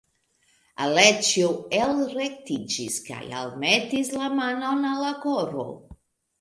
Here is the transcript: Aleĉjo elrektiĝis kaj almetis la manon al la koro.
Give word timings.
Aleĉjo 0.85 1.49
elrektiĝis 1.81 2.97
kaj 3.11 3.21
almetis 3.45 4.13
la 4.19 4.33
manon 4.43 4.93
al 4.97 5.01
la 5.07 5.17
koro. 5.29 5.71